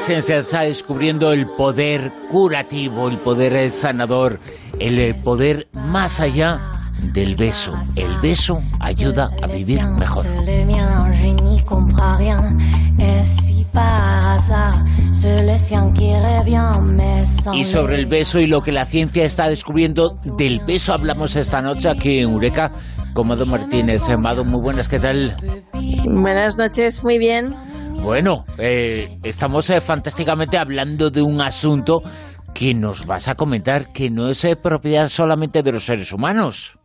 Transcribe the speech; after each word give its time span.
ciencia 0.00 0.38
está 0.38 0.62
descubriendo 0.62 1.32
el 1.32 1.46
poder 1.46 2.10
curativo, 2.30 3.08
el 3.08 3.18
poder 3.18 3.70
sanador, 3.70 4.40
el 4.78 5.14
poder 5.16 5.68
más 5.74 6.20
allá 6.20 6.58
del 7.12 7.36
beso. 7.36 7.74
El 7.96 8.18
beso 8.20 8.62
ayuda 8.80 9.30
a 9.42 9.46
vivir 9.46 9.86
mejor. 9.86 10.26
Y 17.54 17.64
sobre 17.64 17.98
el 17.98 18.06
beso 18.06 18.40
y 18.40 18.46
lo 18.46 18.62
que 18.62 18.72
la 18.72 18.84
ciencia 18.86 19.24
está 19.24 19.48
descubriendo 19.48 20.18
del 20.36 20.60
beso 20.66 20.92
hablamos 20.92 21.36
esta 21.36 21.60
noche 21.60 21.88
aquí 21.88 22.18
en 22.18 22.30
Eureka 22.30 22.72
con 23.12 23.28
Martínez. 23.28 24.02
Mado, 24.18 24.44
muy 24.44 24.60
buenas, 24.60 24.88
¿qué 24.88 24.98
tal? 24.98 25.36
Buenas 26.04 26.56
noches, 26.56 27.04
muy 27.04 27.18
bien. 27.18 27.54
Bueno, 28.02 28.46
eh, 28.56 29.18
estamos 29.22 29.68
eh, 29.68 29.80
fantásticamente 29.80 30.56
hablando 30.56 31.10
de 31.10 31.20
un 31.20 31.42
asunto 31.42 32.02
que 32.54 32.72
nos 32.72 33.04
vas 33.04 33.28
a 33.28 33.34
comentar 33.34 33.92
que 33.92 34.08
no 34.08 34.28
es 34.28 34.42
eh, 34.44 34.56
propiedad 34.56 35.08
solamente 35.08 35.62
de 35.62 35.72
los 35.72 35.84
seres 35.84 36.10
humanos. 36.10 36.78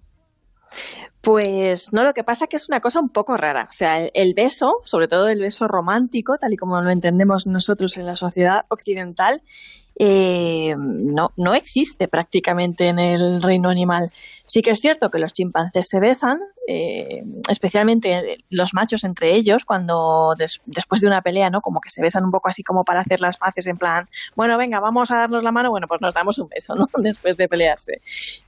Pues 1.22 1.94
no, 1.94 2.04
lo 2.04 2.14
que 2.14 2.24
pasa 2.24 2.46
es 2.46 2.50
que 2.50 2.58
es 2.58 2.68
una 2.70 2.82
cosa 2.82 3.00
un 3.00 3.10
poco 3.10 3.38
rara. 3.38 3.68
O 3.70 3.72
sea, 3.72 4.06
el, 4.06 4.34
beso, 4.36 4.82
sobre 4.84 5.08
todo 5.08 5.30
el 5.30 5.40
beso 5.40 5.68
romántico, 5.68 6.38
tal 6.38 6.54
y 6.54 6.58
como 6.58 6.80
lo 6.82 6.92
entendemos 6.92 7.48
nosotros 7.48 7.98
en 7.98 8.06
la 8.06 8.16
sociedad 8.16 8.66
occidental, 8.68 9.42
eh, 9.98 10.76
no, 10.78 11.32
no 11.38 11.54
existe 11.54 12.08
prácticamente 12.08 12.88
en 12.88 13.00
el 13.00 13.42
reino 13.42 13.70
animal. 13.70 14.12
Sí 14.46 14.62
que 14.62 14.72
es 14.72 14.80
cierto 14.80 15.10
que 15.10 15.20
los 15.20 15.32
chimpancés 15.32 15.88
se 15.88 16.00
besan, 16.00 16.40
eh, 16.68 17.24
especialmente 17.50 18.38
los 18.50 18.74
machos 18.74 19.04
entre 19.04 19.34
ellos, 19.34 19.64
cuando 19.64 20.36
después 20.66 21.02
de 21.02 21.08
una 21.08 21.22
pelea, 21.22 21.50
¿no? 21.50 21.62
Como 21.62 21.80
que 21.80 21.90
se 21.90 22.02
besan 22.02 22.26
un 22.26 22.32
poco 22.32 22.50
así 22.50 22.64
como 22.64 22.84
para 22.84 23.02
hacer 23.02 23.22
las 23.22 23.38
paces 23.38 23.68
en 23.68 23.78
plan, 23.78 24.10
bueno, 24.36 24.58
venga, 24.58 24.80
vamos 24.80 25.12
a 25.12 25.18
darnos 25.18 25.44
la 25.44 25.52
mano, 25.52 25.70
bueno, 25.70 25.88
pues 25.88 26.02
nos 26.02 26.14
damos 26.14 26.38
un 26.40 26.50
beso, 26.50 26.76
¿no? 26.76 26.88
Después 27.02 27.38
de 27.38 27.48
pelearse. 27.48 28.02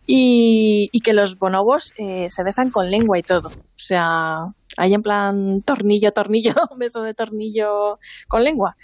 Y, 0.06 0.90
que 1.04 1.14
los 1.14 1.40
bonobos 1.40 1.94
eh, 1.98 2.28
se 2.30 2.44
besan 2.44 2.70
con 2.70 2.92
lengua 2.92 3.18
y 3.18 3.22
todo. 3.22 3.48
O 3.48 3.80
sea, 3.80 4.48
hay 4.78 4.94
en 4.94 5.02
plan 5.02 5.62
tornillo, 5.64 6.12
tornillo, 6.12 6.54
beso 6.78 7.02
de 7.02 7.14
tornillo 7.14 8.00
con 8.28 8.44
lengua. 8.44 8.78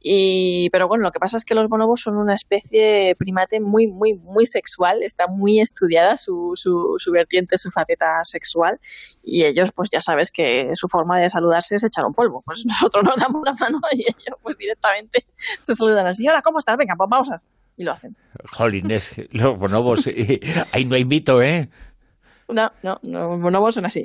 Y, 0.00 0.70
pero 0.70 0.86
bueno, 0.86 1.02
lo 1.02 1.10
que 1.10 1.18
pasa 1.18 1.36
es 1.36 1.44
que 1.44 1.54
los 1.54 1.68
bonobos 1.68 2.02
son 2.02 2.16
una 2.16 2.34
especie 2.34 3.16
primate 3.18 3.60
muy, 3.60 3.88
muy, 3.88 4.14
muy 4.14 4.46
sexual, 4.46 5.02
está 5.02 5.26
muy 5.26 5.58
estudiada 5.58 6.16
su, 6.16 6.52
su, 6.54 6.94
su, 6.98 7.10
vertiente, 7.10 7.58
su 7.58 7.70
faceta 7.70 8.22
sexual, 8.22 8.78
y 9.22 9.44
ellos, 9.44 9.72
pues 9.72 9.88
ya 9.90 10.00
sabes 10.00 10.30
que 10.30 10.70
su 10.74 10.88
forma 10.88 11.18
de 11.18 11.28
saludarse 11.28 11.74
es 11.74 11.84
echar 11.84 12.04
un 12.04 12.14
polvo. 12.14 12.42
Pues 12.42 12.64
nosotros 12.66 13.04
nos 13.04 13.16
damos 13.16 13.42
la 13.44 13.54
mano 13.54 13.80
y 13.92 14.02
ellos, 14.02 14.38
pues 14.42 14.56
directamente 14.56 15.26
se 15.60 15.74
saludan 15.74 16.06
así. 16.06 16.28
Hola, 16.28 16.42
¿cómo 16.42 16.58
estás? 16.58 16.76
Venga, 16.76 16.94
pues 16.96 17.08
vamos 17.10 17.30
a. 17.30 17.42
Y 17.76 17.84
lo 17.84 17.92
hacen. 17.92 18.16
Jolines, 18.50 19.14
los 19.30 19.56
bonobos, 19.56 20.08
ahí 20.72 20.84
no 20.84 20.96
hay 20.96 21.04
mito, 21.04 21.40
¿eh? 21.42 21.70
No, 22.50 22.72
no, 22.82 22.98
no, 23.02 23.38
bonobos 23.38 23.74
son 23.74 23.84
así. 23.84 24.00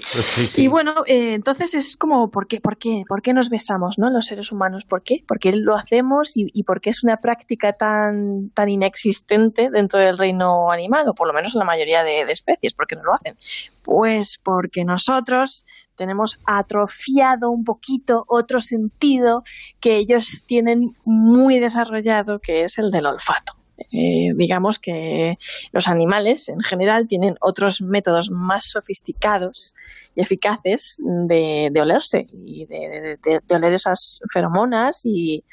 Y 0.57 0.67
bueno, 0.67 0.95
eh, 1.05 1.33
entonces 1.33 1.73
es 1.73 1.95
como, 1.95 2.29
¿por 2.29 2.45
qué, 2.47 2.59
por, 2.59 2.77
qué, 2.77 3.03
¿por 3.07 3.21
qué 3.21 3.33
nos 3.33 3.49
besamos, 3.49 3.97
no? 3.97 4.09
Los 4.09 4.25
seres 4.25 4.51
humanos, 4.51 4.83
¿por 4.83 5.01
qué? 5.01 5.23
Porque 5.25 5.53
lo 5.53 5.75
hacemos 5.75 6.35
y, 6.35 6.47
y 6.53 6.63
porque 6.63 6.89
es 6.89 7.05
una 7.05 7.15
práctica 7.15 7.71
tan, 7.71 8.49
tan 8.49 8.67
inexistente 8.67 9.69
dentro 9.69 10.01
del 10.01 10.17
reino 10.17 10.69
animal, 10.71 11.07
o 11.07 11.13
por 11.13 11.27
lo 11.27 11.33
menos 11.33 11.55
en 11.55 11.59
la 11.59 11.65
mayoría 11.65 12.03
de, 12.03 12.25
de 12.25 12.33
especies, 12.33 12.73
¿por 12.73 12.85
qué 12.85 12.97
no 12.97 13.03
lo 13.03 13.13
hacen? 13.13 13.37
Pues 13.81 14.39
porque 14.43 14.83
nosotros 14.83 15.65
tenemos 15.95 16.37
atrofiado 16.45 17.49
un 17.49 17.63
poquito 17.63 18.25
otro 18.27 18.59
sentido 18.59 19.43
que 19.79 19.95
ellos 19.95 20.43
tienen 20.45 20.91
muy 21.05 21.59
desarrollado, 21.59 22.39
que 22.39 22.63
es 22.63 22.77
el 22.77 22.91
del 22.91 23.05
olfato. 23.05 23.62
Eh, 23.77 24.29
digamos 24.35 24.77
que 24.79 25.37
los 25.71 25.87
animales 25.87 26.47
en 26.49 26.59
general 26.61 27.07
tienen 27.07 27.35
otros 27.41 27.81
métodos 27.81 28.29
más 28.29 28.69
sofisticados 28.69 29.73
y 30.15 30.21
eficaces 30.21 30.97
de, 30.99 31.71
olerse 31.79 32.25
y 32.45 32.65
de, 32.65 33.17
oler 33.49 33.73
esas 33.73 34.19
feromonas 34.31 35.01
y, 35.03 35.43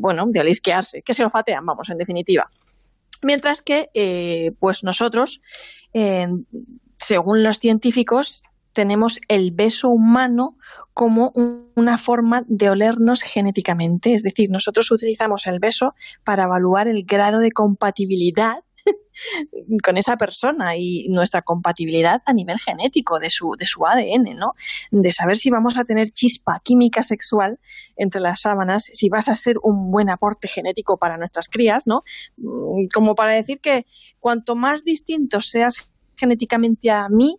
bueno, 0.00 0.26
de 0.28 0.40
olisquearse, 0.40 1.02
que 1.02 1.14
se 1.14 1.24
olfatean, 1.24 1.64
vamos, 1.64 1.88
en 1.90 1.98
definitiva. 1.98 2.48
Mientras 3.22 3.62
que, 3.62 3.90
eh, 3.94 4.52
pues 4.58 4.82
nosotros, 4.82 5.40
según 6.96 7.42
los 7.42 7.58
científicos, 7.58 8.42
tenemos 8.72 9.20
el 9.28 9.50
beso 9.52 9.88
humano 9.88 10.56
como 10.94 11.32
una 11.74 11.98
forma 11.98 12.44
de 12.46 12.70
olernos 12.70 13.22
genéticamente. 13.22 14.14
Es 14.14 14.22
decir, 14.22 14.50
nosotros 14.50 14.90
utilizamos 14.90 15.46
el 15.46 15.58
beso 15.58 15.94
para 16.24 16.44
evaluar 16.44 16.88
el 16.88 17.04
grado 17.04 17.38
de 17.38 17.52
compatibilidad 17.52 18.64
con 19.84 19.96
esa 19.96 20.16
persona 20.16 20.76
y 20.76 21.08
nuestra 21.08 21.42
compatibilidad 21.42 22.22
a 22.26 22.32
nivel 22.32 22.58
genético 22.58 23.18
de 23.18 23.30
su, 23.30 23.54
de 23.58 23.66
su 23.66 23.86
ADN, 23.86 24.36
¿no? 24.36 24.54
De 24.90 25.12
saber 25.12 25.36
si 25.36 25.50
vamos 25.50 25.76
a 25.76 25.84
tener 25.84 26.10
chispa 26.10 26.60
química 26.64 27.02
sexual 27.02 27.58
entre 27.96 28.20
las 28.20 28.40
sábanas, 28.40 28.90
si 28.92 29.08
vas 29.08 29.28
a 29.28 29.36
ser 29.36 29.56
un 29.62 29.90
buen 29.90 30.10
aporte 30.10 30.48
genético 30.48 30.98
para 30.98 31.16
nuestras 31.16 31.48
crías, 31.48 31.86
¿no? 31.86 32.00
Mm, 32.36 32.86
como 32.92 33.14
para 33.14 33.32
decir 33.32 33.60
que 33.60 33.86
cuanto 34.18 34.54
más 34.56 34.84
distinto 34.84 35.42
seas 35.42 35.88
genéticamente 36.16 36.90
a 36.90 37.08
mí, 37.08 37.38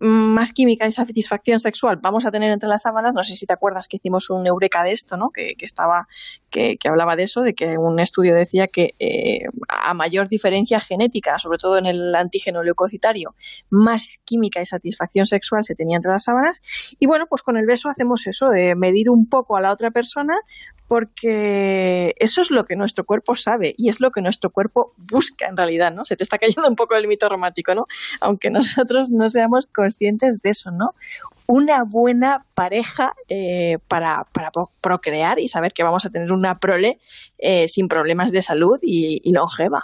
más 0.00 0.52
química 0.52 0.86
y 0.86 0.92
satisfacción 0.92 1.60
sexual 1.60 1.98
vamos 2.00 2.26
a 2.26 2.30
tener 2.30 2.50
entre 2.50 2.68
las 2.68 2.82
sábanas. 2.82 3.14
No 3.14 3.22
sé 3.22 3.36
si 3.36 3.46
te 3.46 3.52
acuerdas 3.52 3.88
que 3.88 3.96
hicimos 3.96 4.30
un 4.30 4.46
eureka 4.46 4.82
de 4.84 4.92
esto, 4.92 5.16
¿no? 5.16 5.30
Que, 5.30 5.54
estaba, 5.60 6.08
que, 6.50 6.78
hablaba 6.88 7.16
de 7.16 7.24
eso, 7.24 7.42
de 7.42 7.54
que 7.54 7.78
un 7.78 7.98
estudio 7.98 8.34
decía 8.34 8.68
que 8.68 8.94
eh, 8.98 9.46
a 9.68 9.94
mayor 9.94 10.28
diferencia 10.28 10.80
genética, 10.80 11.38
sobre 11.38 11.58
todo 11.58 11.78
en 11.78 11.86
el 11.86 12.14
antígeno 12.14 12.62
leucocitario, 12.62 13.34
más 13.70 14.20
química 14.24 14.60
y 14.60 14.66
satisfacción 14.66 15.26
sexual 15.26 15.64
se 15.64 15.74
tenía 15.74 15.96
entre 15.96 16.12
las 16.12 16.24
sábanas. 16.24 16.60
Y 16.98 17.06
bueno, 17.06 17.26
pues 17.28 17.42
con 17.42 17.56
el 17.56 17.66
beso 17.66 17.88
hacemos 17.88 18.26
eso, 18.26 18.48
de 18.48 18.74
medir 18.74 19.10
un 19.10 19.28
poco 19.28 19.56
a 19.56 19.60
la 19.60 19.72
otra 19.72 19.90
persona 19.90 20.34
porque 20.88 22.14
eso 22.18 22.40
es 22.40 22.50
lo 22.50 22.64
que 22.64 22.74
nuestro 22.74 23.04
cuerpo 23.04 23.34
sabe 23.34 23.74
y 23.76 23.90
es 23.90 24.00
lo 24.00 24.10
que 24.10 24.22
nuestro 24.22 24.50
cuerpo 24.50 24.94
busca 24.96 25.46
en 25.46 25.56
realidad, 25.56 25.92
¿no? 25.92 26.06
Se 26.06 26.16
te 26.16 26.22
está 26.22 26.38
cayendo 26.38 26.66
un 26.66 26.76
poco 26.76 26.96
el 26.96 27.06
mito 27.06 27.28
romántico, 27.28 27.74
¿no? 27.74 27.86
Aunque 28.20 28.50
nosotros 28.50 29.10
no 29.10 29.28
seamos 29.28 29.66
conscientes 29.66 29.87
de 29.98 30.50
eso, 30.50 30.70
¿no? 30.70 30.90
Una 31.46 31.82
buena 31.88 32.44
pareja 32.54 33.12
eh, 33.28 33.76
para, 33.88 34.24
para, 34.34 34.50
procrear 34.82 35.38
y 35.38 35.48
saber 35.48 35.72
que 35.72 35.82
vamos 35.82 36.04
a 36.04 36.10
tener 36.10 36.30
una 36.30 36.56
prole 36.56 36.98
eh, 37.38 37.68
sin 37.68 37.88
problemas 37.88 38.32
de 38.32 38.42
salud 38.42 38.78
y, 38.82 39.20
y 39.22 39.32
longeva. 39.32 39.82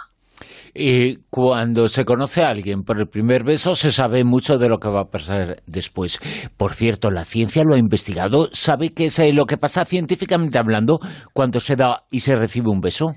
Y 0.73 1.17
cuando 1.29 1.87
se 1.87 2.03
conoce 2.03 2.43
a 2.43 2.49
alguien 2.49 2.83
por 2.83 2.99
el 2.99 3.07
primer 3.07 3.43
beso, 3.43 3.75
se 3.75 3.91
sabe 3.91 4.23
mucho 4.23 4.57
de 4.57 4.67
lo 4.67 4.77
que 4.77 4.89
va 4.89 5.01
a 5.01 5.09
pasar 5.09 5.63
después. 5.65 6.19
Por 6.57 6.73
cierto, 6.73 7.11
la 7.11 7.23
ciencia 7.23 7.63
lo 7.63 7.75
ha 7.75 7.79
investigado. 7.79 8.49
¿Sabe 8.51 8.93
qué 8.93 9.05
es 9.05 9.19
eh, 9.19 9.31
lo 9.31 9.45
que 9.45 9.57
pasa 9.57 9.85
científicamente 9.85 10.59
hablando 10.59 10.99
cuando 11.33 11.59
se 11.59 11.75
da 11.75 11.97
y 12.11 12.19
se 12.19 12.35
recibe 12.35 12.69
un 12.69 12.81
beso? 12.81 13.15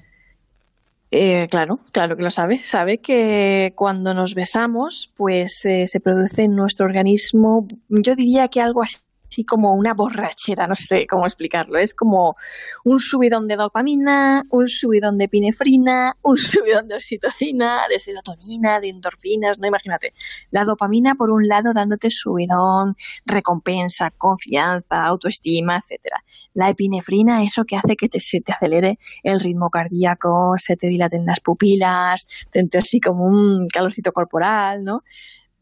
Eh, 1.10 1.46
claro, 1.50 1.80
claro 1.92 2.16
que 2.16 2.22
lo 2.22 2.30
sabe. 2.30 2.58
Sabe 2.58 2.98
que 2.98 3.72
cuando 3.76 4.12
nos 4.14 4.34
besamos, 4.34 5.12
pues 5.16 5.64
eh, 5.64 5.86
se 5.86 6.00
produce 6.00 6.44
en 6.44 6.54
nuestro 6.54 6.86
organismo, 6.86 7.66
yo 7.88 8.14
diría 8.14 8.48
que 8.48 8.60
algo 8.60 8.82
así 8.82 8.98
así 9.28 9.44
como 9.44 9.74
una 9.74 9.94
borrachera, 9.94 10.66
no 10.66 10.74
sé 10.74 11.06
cómo 11.06 11.26
explicarlo. 11.26 11.78
Es 11.78 11.94
como 11.94 12.36
un 12.84 12.98
subidón 12.98 13.46
de 13.46 13.56
dopamina, 13.56 14.44
un 14.50 14.68
subidón 14.68 15.18
de 15.18 15.24
epinefrina, 15.24 16.16
un 16.22 16.36
subidón 16.36 16.88
de 16.88 16.94
oxitocina, 16.94 17.82
de 17.88 17.98
serotonina, 17.98 18.80
de 18.80 18.88
endorfinas, 18.88 19.58
no 19.58 19.66
imagínate. 19.66 20.14
La 20.50 20.64
dopamina 20.64 21.14
por 21.14 21.30
un 21.30 21.46
lado 21.46 21.72
dándote 21.74 22.10
subidón, 22.10 22.96
recompensa, 23.26 24.10
confianza, 24.16 25.04
autoestima, 25.04 25.76
etcétera. 25.76 26.24
La 26.54 26.70
epinefrina, 26.70 27.42
eso 27.42 27.64
que 27.64 27.76
hace 27.76 27.96
que 27.96 28.08
te, 28.08 28.20
se 28.20 28.40
te 28.40 28.52
acelere 28.52 28.98
el 29.22 29.40
ritmo 29.40 29.70
cardíaco, 29.70 30.54
se 30.56 30.76
te 30.76 30.88
dilaten 30.88 31.26
las 31.26 31.40
pupilas, 31.40 32.26
te 32.50 32.60
entre 32.60 32.80
así 32.80 33.00
como 33.00 33.24
un 33.24 33.66
calorcito 33.68 34.12
corporal, 34.12 34.82
¿no? 34.82 35.02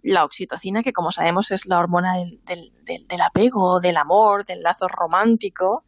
La 0.06 0.24
oxitocina, 0.24 0.82
que 0.82 0.92
como 0.92 1.10
sabemos 1.10 1.50
es 1.50 1.66
la 1.66 1.78
hormona 1.78 2.14
del, 2.16 2.40
del, 2.46 3.20
apego, 3.20 3.80
del 3.80 3.96
amor, 3.96 4.44
del 4.44 4.62
lazo 4.62 4.86
romántico, 4.86 5.84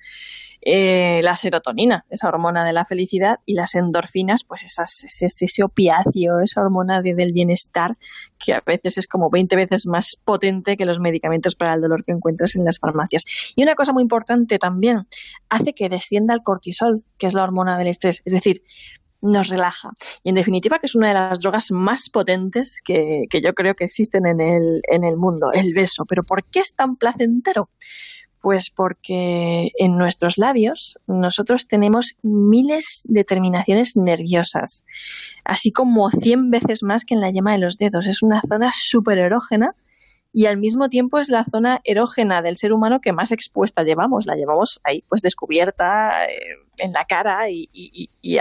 eh, 0.60 1.20
la 1.22 1.36
serotonina, 1.36 2.04
esa 2.10 2.26
hormona 2.28 2.64
de 2.64 2.72
la 2.72 2.84
felicidad, 2.84 3.38
y 3.46 3.54
las 3.54 3.76
endorfinas, 3.76 4.42
pues 4.42 4.64
esas, 4.64 5.04
ese, 5.04 5.26
ese 5.26 5.44
esa 5.44 6.60
hormona 6.60 7.00
del 7.00 7.32
bienestar, 7.32 7.96
que 8.44 8.54
a 8.54 8.62
veces 8.66 8.98
es 8.98 9.06
como 9.06 9.30
20 9.30 9.54
veces 9.54 9.86
más 9.86 10.16
potente 10.24 10.76
que 10.76 10.84
los 10.84 10.98
medicamentos 10.98 11.54
para 11.54 11.74
el 11.74 11.80
dolor 11.80 12.04
que 12.04 12.12
encuentras 12.12 12.56
en 12.56 12.64
las 12.64 12.80
farmacias. 12.80 13.24
Y 13.54 13.62
una 13.62 13.76
cosa 13.76 13.92
muy 13.92 14.02
importante 14.02 14.58
también, 14.58 15.06
hace 15.48 15.74
que 15.74 15.88
descienda 15.88 16.34
el 16.34 16.42
cortisol, 16.42 17.04
que 17.18 17.28
es 17.28 17.34
la 17.34 17.44
hormona 17.44 17.78
del 17.78 17.86
estrés. 17.86 18.22
Es 18.24 18.32
decir, 18.32 18.62
nos 19.20 19.48
relaja. 19.48 19.90
Y 20.22 20.30
en 20.30 20.34
definitiva 20.34 20.78
que 20.78 20.86
es 20.86 20.94
una 20.94 21.08
de 21.08 21.14
las 21.14 21.40
drogas 21.40 21.70
más 21.70 22.08
potentes 22.10 22.80
que, 22.84 23.26
yo 23.42 23.52
creo 23.54 23.74
que 23.74 23.84
existen 23.84 24.26
en 24.26 24.40
el, 24.40 24.82
en 24.90 25.04
el 25.04 25.16
mundo, 25.16 25.50
el 25.52 25.74
beso. 25.74 26.04
Pero 26.04 26.22
¿por 26.22 26.44
qué 26.44 26.60
es 26.60 26.74
tan 26.74 26.96
placentero? 26.96 27.68
Pues 28.40 28.70
porque 28.70 29.72
en 29.78 29.96
nuestros 29.96 30.38
labios 30.38 30.98
nosotros 31.08 31.66
tenemos 31.66 32.14
miles 32.22 33.02
de 33.04 33.24
terminaciones 33.24 33.96
nerviosas, 33.96 34.84
así 35.44 35.72
como 35.72 36.08
100 36.10 36.50
veces 36.50 36.84
más 36.84 37.04
que 37.04 37.14
en 37.14 37.20
la 37.20 37.30
yema 37.30 37.52
de 37.52 37.58
los 37.58 37.78
dedos. 37.78 38.06
Es 38.06 38.22
una 38.22 38.40
zona 38.40 38.70
súper 38.72 39.18
erógena 39.18 39.72
y 40.32 40.46
al 40.46 40.58
mismo 40.58 40.88
tiempo 40.88 41.18
es 41.18 41.30
la 41.30 41.44
zona 41.44 41.80
erógena 41.84 42.42
del 42.42 42.56
ser 42.56 42.72
humano 42.72 43.00
que 43.00 43.12
más 43.12 43.32
expuesta 43.32 43.82
llevamos. 43.82 44.26
La 44.26 44.36
llevamos 44.36 44.78
ahí, 44.84 45.02
pues 45.08 45.22
descubierta 45.22 46.26
eh, 46.26 46.38
en 46.78 46.92
la 46.92 47.04
cara 47.04 47.48
y, 47.50 47.68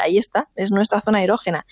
ahí 0.02 0.18
está, 0.18 0.50
es 0.56 0.72
nuestra 0.72 1.00
zona 1.00 1.24
erógena. 1.24 1.66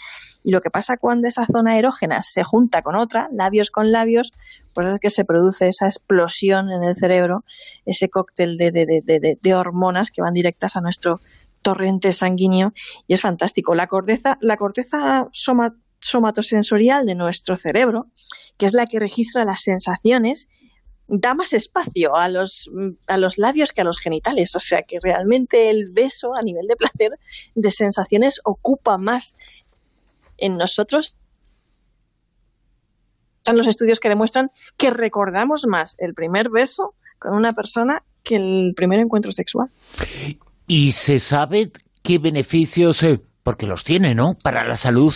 Y 0.44 0.52
lo 0.52 0.62
que 0.62 0.70
pasa 0.70 0.98
cuando 0.98 1.28
esa 1.28 1.46
zona 1.46 1.78
erógena 1.78 2.22
se 2.22 2.44
junta 2.44 2.82
con 2.82 2.96
otra, 2.96 3.28
labios 3.32 3.72
con 3.72 3.92
labios, 3.92 4.32
pues 4.74 4.88
es 4.88 5.00
que 5.00 5.10
se 5.10 5.26
produce 5.26 5.68
esa 5.68 5.88
explosión 5.88 6.72
en 6.72 6.84
el 6.84 6.96
cerebro, 6.96 7.44
ese 7.86 8.10
cóctel 8.10 8.56
de, 8.58 8.72
de, 8.72 9.56
hormonas 9.56 10.12
que 10.12 10.22
van 10.22 10.34
directas 10.34 10.76
a 10.76 10.82
nuestro 10.82 11.20
torrente 11.62 12.14
sanguíneo 12.14 12.74
y 13.08 13.16
es 13.16 13.22
fantástico. 13.22 13.76
La 13.76 13.88
corteza, 13.88 14.38
la 14.40 14.56
corteza 14.56 15.28
somatosensorial 16.06 17.06
de 17.06 17.16
nuestro 17.16 17.58
cerebro, 17.58 18.08
que 18.58 18.66
es 18.66 18.74
la 18.74 18.86
que 18.86 19.00
registra 19.00 19.44
las 19.44 19.62
sensaciones, 19.62 20.48
da 21.08 21.34
más 21.34 21.54
espacio 21.54 22.16
a 22.16 22.30
los, 22.30 22.70
a 23.08 23.18
los 23.18 23.38
labios 23.38 23.72
que 23.72 23.82
a 23.82 23.84
los 23.84 24.00
genitales. 24.00 24.56
O 24.56 24.60
sea 24.60 24.84
que 24.84 25.00
realmente 25.02 25.70
el 25.70 25.86
beso 25.92 26.36
a 26.36 26.42
nivel 26.42 26.68
de 26.68 26.76
placer, 26.76 27.12
de 27.56 27.72
sensaciones, 27.72 28.40
ocupa 28.44 28.98
más 28.98 29.36
en 30.38 30.58
nosotros. 30.58 31.16
Son 33.44 33.58
los 33.58 33.68
estudios 33.68 34.00
que 34.00 34.10
demuestran 34.10 34.52
que 34.78 34.92
recordamos 34.92 35.66
más 35.68 35.96
el 35.98 36.14
primer 36.14 36.50
beso 36.50 36.94
con 37.18 37.34
una 37.34 37.54
persona 37.54 38.04
que 38.24 38.36
el 38.36 38.74
primer 38.76 39.00
encuentro 39.00 39.32
sexual. 39.32 39.70
¿Y 40.68 40.92
se 40.92 41.20
sabe 41.20 41.72
qué 42.04 42.18
beneficios, 42.18 43.02
eh, 43.04 43.20
porque 43.44 43.68
los 43.68 43.84
tiene, 43.84 44.16
¿no?, 44.16 44.36
para 44.44 44.68
la 44.68 44.76
salud? 44.76 45.14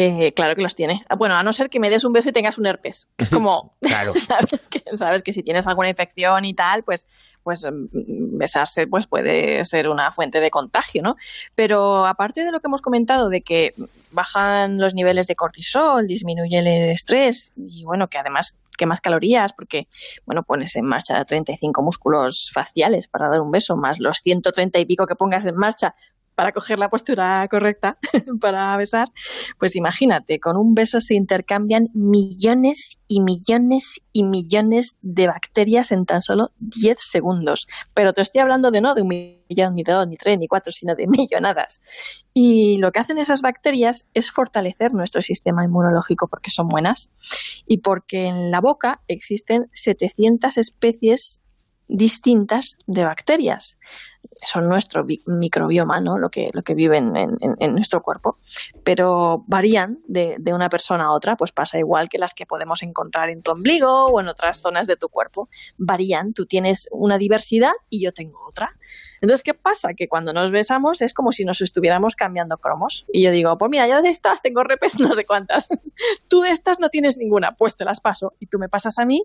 Eh, 0.00 0.32
claro 0.32 0.54
que 0.54 0.62
los 0.62 0.76
tiene. 0.76 1.02
Bueno, 1.18 1.34
a 1.34 1.42
no 1.42 1.52
ser 1.52 1.68
que 1.68 1.80
me 1.80 1.90
des 1.90 2.04
un 2.04 2.12
beso 2.12 2.28
y 2.28 2.32
tengas 2.32 2.56
un 2.56 2.66
herpes. 2.66 3.08
es 3.18 3.30
como, 3.30 3.74
claro. 3.80 4.14
¿sabes? 4.16 4.60
Que, 4.70 4.84
sabes 4.96 5.24
que 5.24 5.32
si 5.32 5.42
tienes 5.42 5.66
alguna 5.66 5.88
infección 5.90 6.44
y 6.44 6.54
tal, 6.54 6.84
pues, 6.84 7.08
pues 7.42 7.66
mm, 7.66 8.38
besarse 8.38 8.86
pues 8.86 9.08
puede 9.08 9.64
ser 9.64 9.88
una 9.88 10.12
fuente 10.12 10.38
de 10.38 10.52
contagio, 10.52 11.02
¿no? 11.02 11.16
Pero 11.56 12.06
aparte 12.06 12.44
de 12.44 12.52
lo 12.52 12.60
que 12.60 12.68
hemos 12.68 12.80
comentado 12.80 13.28
de 13.28 13.40
que 13.40 13.72
bajan 14.12 14.78
los 14.78 14.94
niveles 14.94 15.26
de 15.26 15.34
cortisol, 15.34 16.06
disminuye 16.06 16.60
el 16.60 16.68
estrés 16.68 17.50
y 17.56 17.84
bueno, 17.84 18.06
que 18.06 18.18
además 18.18 18.56
quemas 18.78 19.00
calorías 19.00 19.52
porque, 19.52 19.88
bueno, 20.24 20.44
pones 20.44 20.76
en 20.76 20.84
marcha 20.84 21.24
35 21.24 21.82
músculos 21.82 22.52
faciales 22.54 23.08
para 23.08 23.28
dar 23.28 23.40
un 23.40 23.50
beso, 23.50 23.76
más 23.76 23.98
los 23.98 24.18
130 24.18 24.78
y 24.78 24.84
pico 24.86 25.08
que 25.08 25.16
pongas 25.16 25.44
en 25.44 25.56
marcha 25.56 25.96
para 26.38 26.52
coger 26.52 26.78
la 26.78 26.88
postura 26.88 27.44
correcta 27.50 27.98
para 28.40 28.76
besar, 28.76 29.08
pues 29.58 29.74
imagínate, 29.74 30.38
con 30.38 30.56
un 30.56 30.72
beso 30.72 31.00
se 31.00 31.16
intercambian 31.16 31.88
millones 31.94 33.00
y 33.08 33.22
millones 33.22 34.02
y 34.12 34.22
millones 34.22 34.94
de 35.02 35.26
bacterias 35.26 35.90
en 35.90 36.06
tan 36.06 36.22
solo 36.22 36.52
10 36.60 36.96
segundos. 37.00 37.66
Pero 37.92 38.12
te 38.12 38.22
estoy 38.22 38.40
hablando 38.40 38.70
de 38.70 38.80
no 38.80 38.94
de 38.94 39.02
un 39.02 39.08
millón, 39.08 39.74
ni 39.74 39.82
dos, 39.82 40.06
ni 40.06 40.16
tres, 40.16 40.38
ni 40.38 40.46
cuatro, 40.46 40.72
sino 40.72 40.94
de 40.94 41.08
millonadas. 41.08 41.80
Y 42.32 42.78
lo 42.78 42.92
que 42.92 43.00
hacen 43.00 43.18
esas 43.18 43.42
bacterias 43.42 44.06
es 44.14 44.30
fortalecer 44.30 44.94
nuestro 44.94 45.22
sistema 45.22 45.64
inmunológico 45.64 46.28
porque 46.28 46.52
son 46.52 46.68
buenas 46.68 47.10
y 47.66 47.78
porque 47.78 48.26
en 48.26 48.52
la 48.52 48.60
boca 48.60 49.00
existen 49.08 49.68
700 49.72 50.56
especies 50.56 51.40
distintas 51.88 52.76
de 52.86 53.04
bacterias. 53.04 53.78
Son 54.44 54.68
nuestro 54.68 55.04
microbioma, 55.26 56.00
¿no? 56.00 56.16
lo, 56.18 56.30
que, 56.30 56.50
lo 56.52 56.62
que 56.62 56.74
viven 56.74 57.14
en, 57.16 57.72
nuestro 57.72 58.02
cuerpo, 58.02 58.38
pero 58.84 59.44
varían 59.46 59.98
de, 60.06 60.36
de, 60.38 60.54
una 60.54 60.68
persona 60.68 61.06
a 61.06 61.12
otra, 61.12 61.36
pues 61.36 61.52
pasa 61.52 61.78
igual 61.78 62.08
que 62.08 62.18
las 62.18 62.34
que 62.34 62.46
podemos 62.46 62.82
encontrar 62.82 63.30
en 63.30 63.42
tu 63.42 63.50
ombligo 63.50 64.06
o 64.06 64.20
en 64.20 64.28
otras 64.28 64.60
zonas 64.60 64.86
de 64.86 64.96
tu 64.96 65.08
cuerpo. 65.08 65.48
Varían, 65.76 66.32
tú 66.34 66.46
tienes 66.46 66.88
una 66.92 67.18
diversidad 67.18 67.72
y 67.90 68.02
yo 68.02 68.12
tengo 68.12 68.38
otra. 68.46 68.76
Entonces, 69.20 69.42
¿qué 69.42 69.54
pasa? 69.54 69.94
Que 69.94 70.08
cuando 70.08 70.32
nos 70.32 70.50
besamos 70.50 71.02
es 71.02 71.14
como 71.14 71.32
si 71.32 71.44
nos 71.44 71.60
estuviéramos 71.60 72.16
cambiando 72.16 72.56
cromos. 72.58 73.06
Y 73.12 73.22
yo 73.22 73.30
digo, 73.30 73.56
pues 73.58 73.70
mira, 73.70 73.88
yo 73.88 74.02
de 74.02 74.10
estas 74.10 74.42
tengo 74.42 74.62
repes 74.62 75.00
no 75.00 75.12
sé 75.12 75.24
cuántas. 75.24 75.68
tú 76.28 76.40
de 76.40 76.50
estas 76.50 76.80
no 76.80 76.88
tienes 76.88 77.16
ninguna, 77.16 77.52
pues 77.52 77.76
te 77.76 77.84
las 77.84 78.00
paso. 78.00 78.34
Y 78.38 78.46
tú 78.46 78.58
me 78.58 78.68
pasas 78.68 78.98
a 78.98 79.04
mí 79.04 79.24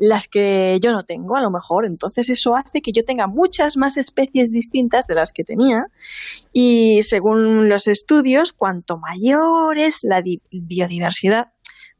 las 0.00 0.28
que 0.28 0.78
yo 0.82 0.92
no 0.92 1.04
tengo, 1.04 1.36
a 1.36 1.42
lo 1.42 1.50
mejor. 1.50 1.84
Entonces 1.84 2.30
eso 2.30 2.56
hace 2.56 2.80
que 2.80 2.90
yo 2.90 3.04
tenga 3.04 3.26
muchas 3.26 3.76
más 3.76 3.98
especies 3.98 4.50
distintas 4.50 5.06
de 5.06 5.14
las 5.14 5.30
que 5.30 5.44
tenía 5.44 5.86
y 6.52 7.02
según 7.02 7.68
los 7.68 7.86
estudios, 7.86 8.54
cuanto 8.54 8.96
mayor 8.96 9.78
es 9.78 10.02
la 10.02 10.22
biodiversidad 10.50 11.48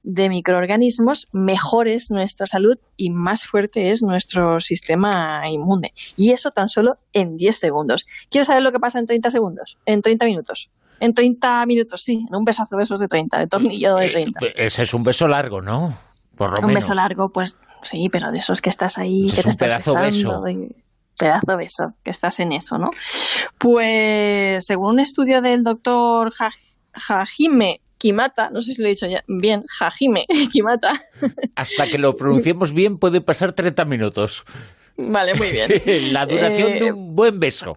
de 0.02 0.30
microorganismos, 0.30 1.28
mejor 1.32 1.88
es 1.88 2.10
nuestra 2.10 2.46
salud 2.46 2.78
y 2.96 3.10
más 3.10 3.46
fuerte 3.46 3.90
es 3.90 4.02
nuestro 4.02 4.58
sistema 4.60 5.42
inmune. 5.50 5.92
Y 6.16 6.30
eso 6.30 6.50
tan 6.52 6.70
solo 6.70 6.96
en 7.12 7.36
10 7.36 7.54
segundos. 7.54 8.06
¿Quieres 8.30 8.46
saber 8.46 8.62
lo 8.62 8.72
que 8.72 8.80
pasa 8.80 8.98
en 8.98 9.04
30 9.04 9.28
segundos? 9.28 9.76
En 9.84 10.00
30 10.00 10.24
minutos. 10.24 10.70
En 11.00 11.12
30 11.12 11.66
minutos, 11.66 12.02
sí, 12.02 12.24
en 12.26 12.34
un 12.34 12.46
besazo 12.46 12.76
de 12.76 12.84
esos 12.84 12.98
de 13.00 13.08
30, 13.08 13.40
de 13.40 13.46
tornillo 13.46 13.96
de 13.96 14.08
30. 14.08 14.46
Eh, 14.46 14.52
ese 14.56 14.82
es 14.82 14.94
un 14.94 15.04
beso 15.04 15.28
largo, 15.28 15.60
¿no? 15.60 16.09
Un 16.62 16.74
beso 16.74 16.94
largo, 16.94 17.30
pues 17.30 17.58
sí, 17.82 18.08
pero 18.10 18.30
de 18.30 18.38
esos 18.38 18.60
que 18.60 18.70
estás 18.70 18.98
ahí, 18.98 19.30
que 19.30 19.42
te 19.42 19.50
estás 19.50 19.70
pedazo 19.70 19.94
besando. 19.94 20.42
Beso. 20.42 20.74
pedazo 21.18 21.56
beso, 21.56 21.94
que 22.02 22.10
estás 22.10 22.40
en 22.40 22.52
eso, 22.52 22.78
¿no? 22.78 22.90
Pues 23.58 24.64
según 24.64 24.94
un 24.94 25.00
estudio 25.00 25.40
del 25.42 25.62
doctor 25.62 26.32
Hajime 27.08 27.80
Kimata, 27.98 28.48
no 28.50 28.62
sé 28.62 28.72
si 28.72 28.80
lo 28.80 28.88
he 28.88 28.90
dicho 28.90 29.06
ya 29.06 29.22
bien, 29.28 29.64
Hajime 29.80 30.24
Kimata. 30.52 30.92
Hasta 31.54 31.86
que 31.86 31.98
lo 31.98 32.16
pronunciemos 32.16 32.72
bien 32.72 32.98
puede 32.98 33.20
pasar 33.20 33.52
30 33.52 33.84
minutos. 33.84 34.44
Vale, 34.96 35.34
muy 35.34 35.50
bien. 35.50 35.70
La 36.12 36.26
duración 36.26 36.72
de 36.72 36.86
eh, 36.86 36.92
un 36.92 37.14
buen 37.14 37.38
beso. 37.38 37.76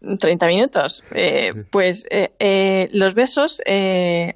30 0.00 0.46
minutos. 0.46 1.04
Eh, 1.12 1.52
pues 1.70 2.06
eh, 2.10 2.32
eh, 2.38 2.88
los 2.92 3.14
besos 3.14 3.60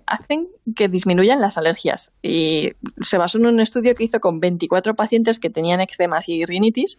hacen 0.06 0.48
que 0.76 0.88
disminuyan 0.88 1.40
las 1.40 1.56
alergias. 1.56 2.12
Y 2.22 2.72
se 3.00 3.18
basó 3.18 3.38
en 3.38 3.46
un 3.46 3.60
estudio 3.60 3.94
que 3.94 4.04
hizo 4.04 4.20
con 4.20 4.40
24 4.40 4.94
pacientes 4.94 5.38
que 5.38 5.50
tenían 5.50 5.80
eczemas 5.80 6.28
y 6.28 6.44
rinitis. 6.44 6.98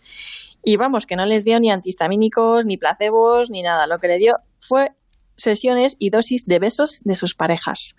Y 0.63 0.77
vamos, 0.77 1.06
que 1.06 1.15
no 1.15 1.25
les 1.25 1.44
dio 1.44 1.59
ni 1.59 1.69
antihistamínicos, 1.69 2.65
ni 2.65 2.77
placebos, 2.77 3.50
ni 3.50 3.62
nada. 3.62 3.88
Lo 3.88 4.00
que 4.00 4.07
le 4.07 4.17
dio 4.17 4.38
fue 4.60 4.93
sesiones 5.38 5.95
y 6.00 6.10
dosis 6.10 6.45
de 6.45 6.60
besos 6.60 7.01
de 7.03 7.15
sus 7.15 7.36
parejas. 7.36 7.95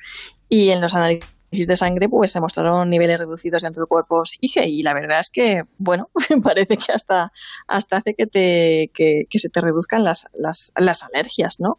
Y 0.48 0.70
en 0.70 0.80
los 0.80 0.94
análisis 1.46 1.66
de 1.66 1.76
sangre 1.76 2.08
pues 2.08 2.32
se 2.32 2.40
mostraron 2.40 2.90
niveles 2.90 3.18
reducidos 3.18 3.62
de 3.62 3.68
anticuerpos 3.68 4.36
IgE 4.40 4.68
y 4.68 4.82
la 4.82 4.94
verdad 4.94 5.20
es 5.20 5.30
que, 5.30 5.64
bueno, 5.78 6.10
parece 6.42 6.76
que 6.76 6.92
hasta, 6.92 7.32
hasta 7.66 7.98
hace 7.98 8.14
que, 8.14 8.26
te, 8.26 8.90
que, 8.92 9.38
se 9.38 9.48
te 9.48 9.60
reduzcan 9.60 10.04
las, 10.04 10.26
las, 10.34 10.72
las 10.76 11.02
alergias, 11.02 11.60
¿no? 11.60 11.78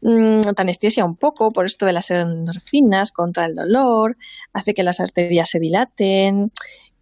Mm, 0.00 0.40
te 0.40 0.62
anestesia 0.62 1.04
un 1.04 1.16
poco 1.16 1.52
por 1.52 1.66
esto 1.66 1.84
de 1.86 1.92
las 1.92 2.10
endorfinas 2.10 3.12
contra 3.12 3.46
el 3.46 3.54
dolor, 3.54 4.16
hace 4.52 4.74
que 4.74 4.84
las 4.84 5.00
arterias 5.00 5.50
se 5.50 5.58
dilaten, 5.58 6.52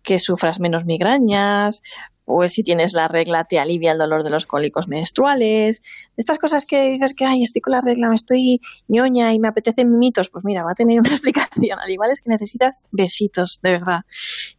que 0.02 0.18
sufras 0.18 0.60
menos 0.60 0.86
migrañas, 0.86 1.82
pues 2.26 2.52
si 2.52 2.64
tienes 2.64 2.92
la 2.92 3.06
regla 3.09 3.45
te 3.45 3.59
alivia 3.59 3.92
el 3.92 3.99
dolor 3.99 4.25
de 4.25 4.30
los 4.30 4.47
cólicos 4.47 4.88
menstruales, 4.88 5.80
estas 6.16 6.38
cosas 6.38 6.66
que 6.66 6.90
dices 6.90 7.14
que, 7.14 7.25
ay, 7.25 7.42
estoy 7.42 7.62
con 7.62 7.73
la 7.73 7.80
regla, 7.80 8.09
me 8.09 8.16
estoy 8.16 8.61
ñoña 8.88 9.33
y 9.33 9.38
me 9.38 9.49
apetecen 9.49 9.97
mitos, 9.97 10.28
pues 10.28 10.45
mira, 10.45 10.64
va 10.64 10.73
a 10.73 10.75
tener 10.75 10.99
una 10.99 11.09
explicación, 11.12 11.78
al 11.78 11.88
igual 11.90 12.11
es 12.11 12.21
que 12.21 12.28
necesitas 12.28 12.85
besitos, 12.90 13.61
de 13.62 13.73
verdad. 13.73 14.00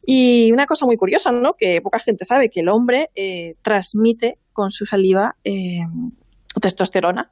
Y 0.06 0.52
una 0.54 0.66
cosa 0.66 0.86
muy 0.86 0.96
curiosa, 0.96 1.32
¿no? 1.32 1.56
Que 1.56 1.82
poca 1.82 2.00
gente 2.00 2.24
sabe, 2.24 2.50
que 2.50 2.62
el 2.62 2.70
hombre 2.70 3.10
eh, 3.16 3.56
transmite 3.62 4.40
con 4.54 4.72
su 4.72 4.86
saliva 4.86 5.36
eh, 5.44 5.82
testosterona 6.62 7.32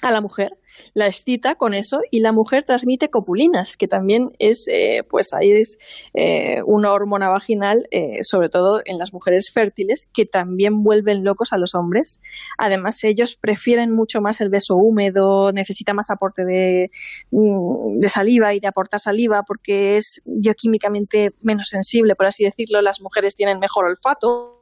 a 0.00 0.10
la 0.12 0.20
mujer 0.20 0.59
la 0.94 1.06
excita 1.06 1.54
con 1.54 1.74
eso 1.74 2.00
y 2.10 2.20
la 2.20 2.32
mujer 2.32 2.64
transmite 2.64 3.10
copulinas, 3.10 3.76
que 3.76 3.88
también 3.88 4.32
es, 4.38 4.66
eh, 4.68 5.02
pues 5.08 5.32
ahí 5.34 5.52
es 5.52 5.78
eh, 6.14 6.62
una 6.64 6.92
hormona 6.92 7.28
vaginal, 7.28 7.86
eh, 7.90 8.22
sobre 8.22 8.48
todo 8.48 8.80
en 8.84 8.98
las 8.98 9.12
mujeres 9.12 9.50
fértiles, 9.52 10.08
que 10.12 10.26
también 10.26 10.82
vuelven 10.82 11.24
locos 11.24 11.52
a 11.52 11.58
los 11.58 11.74
hombres. 11.74 12.20
Además, 12.58 13.02
ellos 13.04 13.36
prefieren 13.36 13.92
mucho 13.92 14.20
más 14.20 14.40
el 14.40 14.48
beso 14.48 14.74
húmedo, 14.76 15.52
necesita 15.52 15.94
más 15.94 16.10
aporte 16.10 16.44
de, 16.44 16.90
mm, 17.30 17.98
de 17.98 18.08
saliva 18.08 18.54
y 18.54 18.60
de 18.60 18.68
aportar 18.68 19.00
saliva 19.00 19.42
porque 19.42 19.96
es 19.96 20.20
bioquímicamente 20.24 21.30
menos 21.42 21.68
sensible, 21.68 22.14
por 22.14 22.26
así 22.26 22.44
decirlo. 22.44 22.82
Las 22.82 23.00
mujeres 23.00 23.34
tienen 23.34 23.58
mejor 23.58 23.86
olfato, 23.86 24.60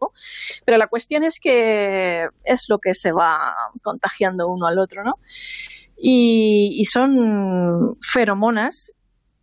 pero 0.65 0.79
la 0.79 0.87
cuestión 0.87 1.25
es 1.25 1.41
que 1.41 2.29
es 2.45 2.67
lo 2.69 2.79
que 2.79 2.95
se 2.95 3.13
va 3.13 3.55
contagiando 3.83 4.49
uno 4.49 4.67
al 4.67 4.79
otro, 4.79 5.03
¿no? 5.03 5.15
Y, 6.01 6.85
son 6.85 7.97
feromonas 8.01 8.93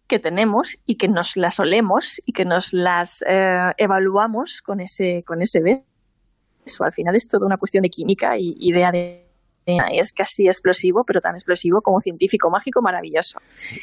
que 0.07 0.19
tenemos 0.19 0.77
y 0.85 0.95
que 0.95 1.07
nos 1.07 1.35
las 1.35 1.59
olemos 1.59 2.21
y 2.25 2.33
que 2.33 2.45
nos 2.45 2.73
las 2.73 3.23
eh, 3.27 3.73
evaluamos 3.77 4.61
con 4.61 4.79
ese, 4.79 5.23
con 5.25 5.41
ese 5.41 5.61
beso. 5.61 6.83
Al 6.83 6.93
final 6.93 7.15
es 7.15 7.27
toda 7.27 7.45
una 7.45 7.57
cuestión 7.57 7.81
de 7.83 7.89
química 7.89 8.37
y, 8.37 8.55
idea 8.59 8.91
de 8.91 9.25
es 9.65 10.11
casi 10.11 10.45
explosivo, 10.45 11.03
pero 11.05 11.21
tan 11.21 11.33
explosivo 11.33 11.81
como 11.81 11.99
científico, 11.99 12.49
mágico, 12.49 12.81
maravilloso. 12.83 13.39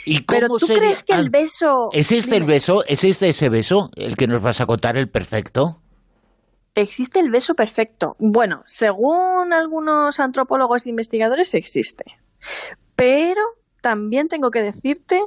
¿Y 0.07 0.23
pero 0.23 0.49
tú 0.49 0.67
crees 0.67 1.03
que 1.03 1.15
el 1.15 1.29
beso... 1.29 1.89
¿Existe 1.93 2.37
el 2.37 2.45
beso? 2.45 2.85
¿Existe 2.87 3.29
ese 3.29 3.49
beso? 3.49 3.91
¿El 3.97 4.17
que 4.17 4.29
nos 4.29 4.41
vas 4.41 4.61
a 4.61 4.67
contar, 4.67 4.97
el 4.97 5.11
perfecto? 5.11 5.83
¿Existe 6.75 7.21
el 7.21 7.31
beso 7.31 7.55
perfecto? 7.55 8.17
Bueno, 8.19 8.63
según 8.65 9.53
algunos 9.53 10.21
antropólogos 10.21 10.87
e 10.87 10.91
investigadores 10.91 11.53
existe. 11.55 12.05
Pero 12.97 13.43
también 13.81 14.29
tengo 14.29 14.51
que 14.51 14.63
decirte 14.63 15.21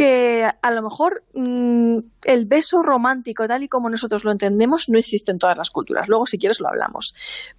que 0.00 0.48
a 0.62 0.70
lo 0.70 0.80
mejor 0.80 1.24
mm, 1.34 1.98
el 2.24 2.46
beso 2.46 2.82
romántico, 2.82 3.46
tal 3.46 3.64
y 3.64 3.68
como 3.68 3.90
nosotros 3.90 4.24
lo 4.24 4.32
entendemos, 4.32 4.88
no 4.88 4.98
existe 4.98 5.30
en 5.30 5.38
todas 5.38 5.58
las 5.58 5.70
culturas. 5.70 6.08
Luego, 6.08 6.24
si 6.24 6.38
quieres, 6.38 6.58
lo 6.60 6.68
hablamos. 6.68 7.14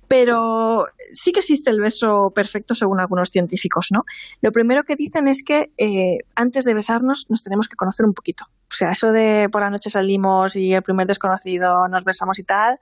Pero 0.07 0.87
sí 1.13 1.33
que 1.33 1.41
existe 1.41 1.69
el 1.69 1.79
beso 1.79 2.31
perfecto 2.33 2.73
según 2.73 2.99
algunos 2.99 3.29
científicos, 3.29 3.89
¿no? 3.91 4.05
Lo 4.41 4.51
primero 4.51 4.83
que 4.85 4.95
dicen 4.95 5.27
es 5.27 5.43
que 5.43 5.71
eh, 5.77 6.17
antes 6.35 6.65
de 6.65 6.73
besarnos 6.73 7.27
nos 7.29 7.43
tenemos 7.43 7.67
que 7.67 7.75
conocer 7.75 8.07
un 8.07 8.13
poquito. 8.13 8.45
O 8.49 8.73
sea, 8.73 8.89
eso 8.89 9.11
de 9.11 9.47
por 9.51 9.61
la 9.61 9.69
noche 9.69 9.91
salimos 9.91 10.55
y 10.55 10.73
el 10.73 10.81
primer 10.81 11.05
desconocido 11.05 11.87
nos 11.89 12.05
besamos 12.05 12.39
y 12.39 12.43
tal, 12.43 12.79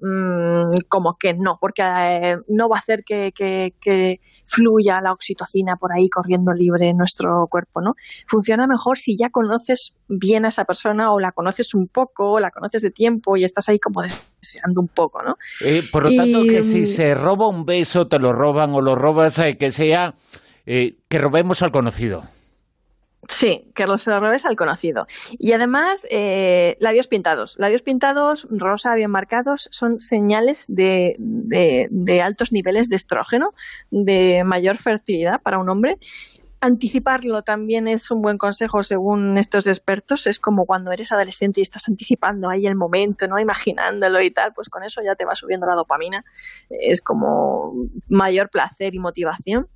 Mm, 0.00 0.70
como 0.88 1.16
que 1.18 1.34
no, 1.34 1.56
porque 1.60 1.82
eh, 1.82 2.36
no 2.48 2.68
va 2.68 2.76
a 2.76 2.78
hacer 2.80 3.04
que, 3.04 3.32
fluya 4.44 5.00
la 5.00 5.12
oxitocina 5.12 5.76
por 5.76 5.92
ahí 5.92 6.10
corriendo 6.10 6.52
libre 6.52 6.88
en 6.88 6.96
nuestro 6.96 7.46
cuerpo, 7.48 7.80
¿no? 7.80 7.94
Funciona 8.26 8.66
mejor 8.66 8.98
si 8.98 9.16
ya 9.16 9.30
conoces 9.30 9.96
bien 10.08 10.44
a 10.44 10.48
esa 10.48 10.64
persona 10.64 11.10
o 11.12 11.20
la 11.20 11.32
conoces 11.32 11.74
un 11.74 11.88
poco, 11.88 12.32
o 12.32 12.40
la 12.40 12.50
conoces 12.50 12.82
de 12.82 12.90
tiempo 12.90 13.36
y 13.36 13.44
estás 13.44 13.68
ahí 13.68 13.78
como 13.78 14.02
deseando 14.02 14.80
un 14.80 14.88
poco, 14.88 15.22
¿no? 15.22 15.36
Eh, 15.64 15.82
por 15.90 16.02
lo 16.02 16.14
tanto, 16.14 16.42
que 16.42 16.62
si 16.62 16.82
mm, 16.82 16.86
se 16.86 17.14
roba 17.14 17.48
un 17.48 17.64
beso, 17.64 18.08
te 18.08 18.18
lo 18.18 18.32
roban 18.32 18.74
o 18.74 18.80
lo 18.80 18.96
robas, 18.96 19.38
eh, 19.38 19.56
que 19.56 19.70
sea 19.70 20.14
que 20.66 21.18
robemos 21.18 21.62
al 21.62 21.70
conocido. 21.70 22.24
Sí, 23.28 23.70
que 23.74 23.86
los 23.86 24.06
robes 24.06 24.44
al 24.44 24.56
conocido. 24.56 25.06
Y 25.38 25.52
además, 25.52 26.06
eh, 26.10 26.76
labios 26.80 27.08
pintados. 27.08 27.56
Labios 27.58 27.82
pintados, 27.82 28.46
rosa, 28.50 28.94
bien 28.94 29.10
marcados, 29.10 29.68
son 29.72 30.00
señales 30.00 30.66
de, 30.68 31.14
de, 31.18 32.22
altos 32.22 32.52
niveles 32.52 32.88
de 32.88 32.96
estrógeno, 32.96 33.54
de 33.90 34.42
mayor 34.44 34.76
fertilidad 34.76 35.40
para 35.40 35.58
un 35.58 35.68
hombre. 35.68 35.98
Anticiparlo 36.60 37.42
también 37.42 37.86
es 37.88 38.10
un 38.10 38.22
buen 38.22 38.38
consejo 38.38 38.82
según 38.82 39.36
estos 39.38 39.66
expertos. 39.66 40.26
Es 40.26 40.40
como 40.40 40.64
cuando 40.64 40.92
eres 40.92 41.12
adolescente 41.12 41.60
y 41.60 41.62
estás 41.62 41.88
anticipando 41.88 42.48
ahí 42.48 42.66
el 42.66 42.74
momento, 42.74 43.28
¿no? 43.28 43.38
Imaginándolo 43.38 44.20
y 44.22 44.30
tal, 44.30 44.52
pues 44.54 44.68
con 44.68 44.82
eso 44.82 45.02
ya 45.04 45.14
te 45.14 45.24
va 45.24 45.34
subiendo 45.34 45.66
la 45.66 45.74
dopamina. 45.74 46.24
Es 46.70 47.00
como 47.02 47.74
mayor 48.08 48.48
placer 48.48 48.94
y 48.94 48.98
motivación 48.98 49.68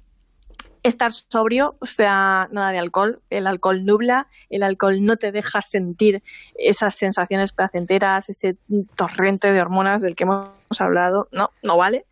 estar 0.89 1.13
sobrio, 1.13 1.75
o 1.81 1.87
sea, 1.87 2.49
nada 2.51 2.73
de 2.73 2.79
alcohol. 2.79 3.21
El 3.31 3.47
alcohol 3.47 3.85
nubla, 3.85 4.29
el 4.51 4.63
alcohol 4.63 5.05
no 5.05 5.17
te 5.17 5.33
deja 5.33 5.61
sentir 5.61 6.23
esas 6.55 6.95
sensaciones 6.95 7.53
placenteras, 7.53 8.29
ese 8.29 8.57
torrente 8.97 9.53
de 9.53 9.61
hormonas 9.61 10.01
del 10.01 10.17
que 10.17 10.25
hemos 10.25 10.51
hablado. 10.79 11.29
No, 11.33 11.51
no 11.63 11.77
vale. 11.77 12.07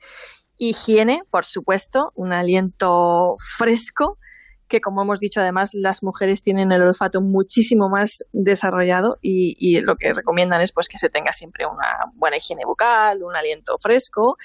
Higiene, 0.58 1.22
por 1.30 1.44
supuesto, 1.44 2.12
un 2.14 2.32
aliento 2.32 3.36
fresco 3.58 4.18
que 4.68 4.80
como 4.80 5.02
hemos 5.02 5.20
dicho 5.20 5.40
además 5.40 5.70
las 5.74 6.02
mujeres 6.02 6.42
tienen 6.42 6.72
el 6.72 6.82
olfato 6.82 7.20
muchísimo 7.20 7.88
más 7.88 8.24
desarrollado 8.32 9.18
y, 9.22 9.80
lo 9.80 9.96
que 9.96 10.12
recomiendan 10.12 10.60
es 10.62 10.72
pues 10.72 10.88
que 10.88 10.98
se 10.98 11.08
tenga 11.08 11.32
siempre 11.32 11.66
una 11.66 12.10
buena 12.14 12.38
higiene 12.38 12.64
bucal, 12.64 13.22
un 13.22 13.36
aliento 13.36 13.76
fresco 13.78 14.36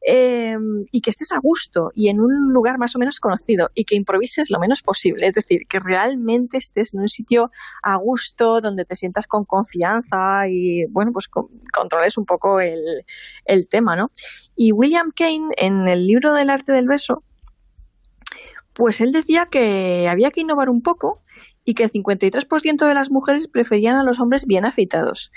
em, 0.00 0.84
y 0.90 1.00
que 1.00 1.10
estés 1.10 1.32
a 1.32 1.38
gusto 1.38 1.90
y 1.94 2.08
en 2.08 2.20
un 2.20 2.52
lugar 2.52 2.78
más 2.78 2.96
o 2.96 2.98
menos 2.98 3.20
conocido 3.20 3.70
y 3.74 3.84
que 3.84 3.94
improvises 3.94 4.50
lo 4.50 4.58
menos 4.58 4.82
posible, 4.82 5.26
es 5.26 5.34
decir, 5.34 5.66
que 5.68 5.78
realmente 5.78 6.56
estés 6.56 6.92
en 6.94 7.00
un 7.00 7.08
sitio 7.08 7.50
a 7.82 7.96
gusto 7.96 8.60
donde 8.60 8.84
te 8.84 8.96
sientas 8.96 9.26
con 9.26 9.44
confianza 9.44 10.48
y 10.48 10.86
bueno 10.86 11.12
pues 11.12 11.28
controles 11.28 12.18
un 12.18 12.24
poco 12.24 12.60
el, 12.60 13.04
el 13.44 13.68
tema, 13.68 13.96
¿no? 13.96 14.10
Y 14.56 14.72
William 14.72 15.12
Kane 15.14 15.48
en 15.56 15.88
el 15.88 16.06
libro 16.06 16.34
del 16.34 16.50
arte 16.50 16.72
del 16.72 16.88
beso 16.88 17.22
pues 18.80 19.02
él 19.02 19.12
decía 19.12 19.44
que 19.44 20.08
había 20.08 20.30
que 20.30 20.40
innovar 20.40 20.70
un 20.70 20.80
poco 20.80 21.20
y 21.66 21.74
que 21.74 21.82
el 21.84 21.90
53% 21.90 22.88
de 22.88 22.94
las 22.94 23.10
mujeres 23.10 23.46
preferían 23.46 23.96
a 23.96 24.02
los 24.02 24.20
hombres 24.20 24.46
bien 24.46 24.64
afeitados. 24.64 25.30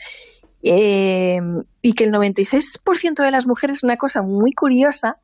Eh, 0.63 1.41
y 1.81 1.91
que 1.91 2.05
el 2.05 2.13
96% 2.13 3.21
de 3.21 3.31
las 3.31 3.45
mujeres, 3.45 3.83
una 3.83 3.97
cosa 3.97 4.21
muy 4.21 4.53
curiosa, 4.53 5.17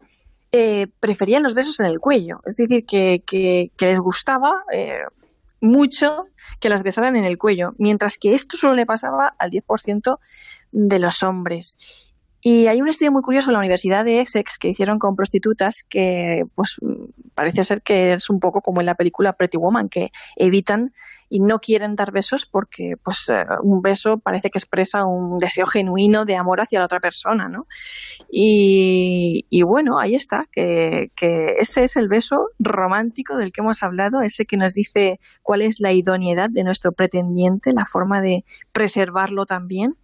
eh, 0.52 0.88
preferían 1.00 1.44
los 1.44 1.54
besos 1.54 1.80
en 1.80 1.86
el 1.86 2.02
cuello. 2.02 2.42
Es 2.46 2.58
decir, 2.58 2.86
que, 2.86 3.72
les 3.80 4.00
gustaba 4.02 4.66
eh, 4.74 5.00
mucho 5.62 6.26
que 6.60 6.68
las 6.68 6.84
besaran 6.84 7.16
en 7.16 7.24
el 7.24 7.38
cuello, 7.38 7.72
mientras 7.78 8.18
que 8.18 8.34
esto 8.34 8.58
solo 8.58 8.74
le 8.74 8.86
pasaba 8.86 9.34
al 9.40 9.50
10% 9.50 10.20
de 10.74 11.00
los 11.00 11.24
hombres. 11.24 12.09
Y 12.42 12.68
hay 12.68 12.82
un 12.82 12.88
estudio 12.88 13.12
muy 13.12 13.22
curioso 13.22 13.50
en 13.50 13.54
la 13.54 13.60
Universidad 13.60 14.06
de 14.06 14.22
Essex 14.22 14.58
que 14.58 14.70
hicieron 14.70 14.98
con 14.98 15.16
prostitutas 15.16 15.84
que, 15.90 16.44
pues, 16.56 16.78
parece 17.36 17.64
ser 17.64 17.82
que 17.82 18.14
es 18.14 18.30
un 18.30 18.40
poco 18.40 18.62
como 18.62 18.80
en 18.80 18.86
la 18.86 18.96
película 18.96 19.34
Pretty 19.34 19.58
Woman, 19.58 19.90
que 19.90 20.12
evitan 20.38 20.94
y 21.30 21.42
no 21.42 21.60
quieren 21.60 21.96
dar 21.96 22.12
besos 22.12 22.46
porque, 22.46 22.96
pues, 23.04 23.28
eh, 23.30 23.46
un 23.62 23.82
beso 23.82 24.20
parece 24.20 24.50
que 24.50 24.58
expresa 24.58 25.06
un 25.06 25.38
deseo 25.38 25.68
genuino 25.68 26.24
de 26.24 26.38
amor 26.38 26.62
hacia 26.62 26.80
la 26.80 26.86
otra 26.86 27.02
persona, 27.02 27.50
¿no? 27.50 27.68
Y, 28.32 29.46
bueno, 29.64 30.00
ahí 30.00 30.16
está, 30.16 30.48
que, 30.52 31.12
que 31.16 31.56
ese 31.60 31.84
es 31.84 31.98
el 31.98 32.08
beso 32.08 32.52
romántico 32.58 33.38
del 33.38 33.52
que 33.52 33.62
hemos 33.62 33.84
hablado, 33.84 34.22
ese 34.22 34.46
que 34.46 34.58
nos 34.58 34.74
dice 34.74 35.20
cuál 35.44 35.62
es 35.62 35.80
la 35.80 35.92
idoneidad 35.92 36.50
de 36.50 36.64
nuestro 36.64 36.94
pretendiente, 36.94 37.74
la 37.76 37.86
forma 37.86 38.22
de 38.22 38.46
preservarlo 38.72 39.46
también 39.46 39.98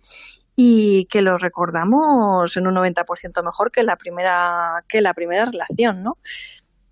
y 0.55 1.05
que 1.05 1.21
lo 1.21 1.38
recordamos 1.38 2.55
en 2.55 2.67
un 2.67 2.75
90% 2.75 3.43
mejor 3.43 3.71
que 3.71 3.83
la 3.83 3.97
primera 3.97 4.83
que 4.88 5.01
la 5.01 5.13
primera 5.13 5.45
relación, 5.45 6.01
¿no? 6.01 6.17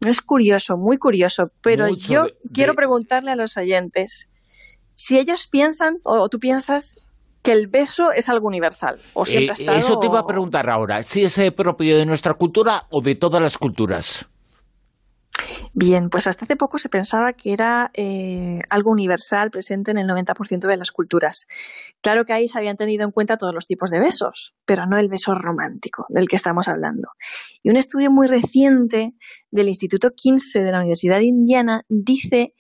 Es 0.01 0.21
curioso, 0.21 0.77
muy 0.77 0.97
curioso, 0.97 1.51
pero 1.61 1.87
yo 1.87 2.25
quiero 2.53 2.73
preguntarle 2.73 3.31
a 3.31 3.35
los 3.37 3.55
oyentes 3.55 4.27
si 4.95 5.17
ellos 5.17 5.47
piensan 5.47 5.99
o, 6.03 6.27
tú 6.27 6.39
piensas 6.39 7.09
que 7.41 7.53
el 7.53 7.67
beso 7.67 8.11
es 8.11 8.27
algo 8.29 8.47
universal 8.47 8.99
o 9.13 9.25
siempre 9.25 9.55
eh, 9.65 9.77
Eso 9.77 9.99
te 9.99 10.07
iba 10.07 10.19
a 10.19 10.27
preguntar 10.27 10.69
ahora, 10.69 11.03
si 11.03 11.23
es 11.23 11.39
propio 11.55 11.97
de 11.97 12.05
nuestra 12.05 12.33
cultura 12.33 12.85
o 12.89 13.01
de 13.01 13.15
todas 13.15 13.41
las 13.41 13.57
culturas. 13.57 14.27
Bien, 15.73 16.09
pues 16.09 16.27
hasta 16.27 16.45
hace 16.45 16.55
poco 16.55 16.77
se 16.77 16.89
pensaba 16.89 17.33
que 17.33 17.53
era 17.53 17.91
eh, 17.93 18.59
algo 18.69 18.91
universal 18.91 19.51
presente 19.51 19.91
en 19.91 19.97
el 19.97 20.07
90% 20.07 20.67
de 20.67 20.77
las 20.77 20.91
culturas. 20.91 21.47
Claro 22.01 22.25
que 22.25 22.33
ahí 22.33 22.47
se 22.47 22.57
habían 22.57 22.77
tenido 22.77 23.03
en 23.03 23.11
cuenta 23.11 23.37
todos 23.37 23.53
los 23.53 23.67
tipos 23.67 23.89
de 23.89 23.99
besos, 23.99 24.55
pero 24.65 24.85
no 24.85 24.97
el 24.97 25.09
beso 25.09 25.33
romántico 25.35 26.05
del 26.09 26.27
que 26.27 26.35
estamos 26.35 26.67
hablando. 26.67 27.09
Y 27.63 27.69
un 27.69 27.77
estudio 27.77 28.11
muy 28.11 28.27
reciente 28.27 29.13
del 29.51 29.67
Instituto 29.67 30.11
Kinsey 30.11 30.63
de 30.63 30.71
la 30.71 30.79
Universidad 30.79 31.17
de 31.17 31.25
Indiana 31.25 31.83
dice 31.89 32.53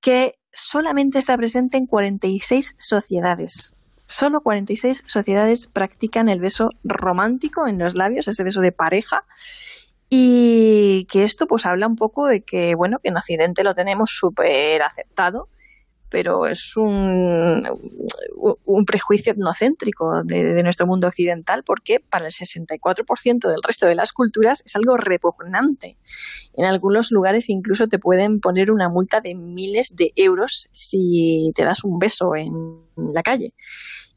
que 0.00 0.38
solamente 0.52 1.18
está 1.18 1.36
presente 1.36 1.76
en 1.76 1.86
46 1.86 2.74
sociedades. 2.78 3.72
Solo 4.06 4.42
46 4.42 5.04
sociedades 5.06 5.66
practican 5.68 6.28
el 6.28 6.40
beso 6.40 6.70
romántico 6.84 7.66
en 7.66 7.78
los 7.78 7.94
labios, 7.94 8.28
ese 8.28 8.44
beso 8.44 8.60
de 8.60 8.72
pareja, 8.72 9.24
y 10.14 11.06
que 11.06 11.24
esto 11.24 11.46
pues 11.46 11.64
habla 11.64 11.86
un 11.86 11.96
poco 11.96 12.26
de 12.26 12.42
que, 12.42 12.74
bueno, 12.74 12.98
que 12.98 13.08
en 13.08 13.16
Occidente 13.16 13.64
lo 13.64 13.72
tenemos 13.72 14.10
súper 14.10 14.82
aceptado, 14.82 15.48
pero 16.10 16.46
es 16.46 16.76
un, 16.76 17.66
un 18.66 18.84
prejuicio 18.84 19.32
etnocéntrico 19.32 20.22
de, 20.24 20.62
nuestro 20.62 20.86
mundo 20.86 21.06
occidental 21.06 21.62
porque 21.64 21.98
para 21.98 22.26
el 22.26 22.30
64% 22.30 23.48
del 23.48 23.62
resto 23.66 23.86
de 23.86 23.94
las 23.94 24.12
culturas 24.12 24.62
es 24.66 24.76
algo 24.76 24.98
repugnante. 24.98 25.96
En 26.52 26.66
algunos 26.66 27.10
lugares 27.10 27.48
incluso 27.48 27.86
te 27.86 27.98
pueden 27.98 28.40
poner 28.40 28.70
una 28.70 28.90
multa 28.90 29.22
de 29.22 29.34
miles 29.34 29.96
de 29.96 30.12
euros 30.14 30.68
si 30.72 31.52
te 31.54 31.64
das 31.64 31.84
un 31.84 31.98
beso 31.98 32.36
en 32.36 32.52
la 33.14 33.22
calle. 33.22 33.54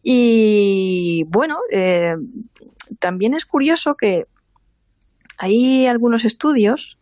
Y 0.04 1.24
bueno, 1.30 1.60
eh, 1.72 2.16
también 3.00 3.34
es 3.34 3.46
curioso 3.46 3.96
que 3.96 4.25
hay 5.38 5.88
algunos 5.88 6.25
estudios 6.25 6.98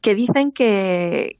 que 0.00 0.14
dicen 0.14 0.52
que, 0.52 1.38